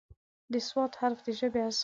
د 0.51 0.53
"ص" 0.67 0.69
حرف 0.99 1.19
د 1.25 1.27
ژبې 1.39 1.61
اساس 1.67 1.77
دی. 1.77 1.79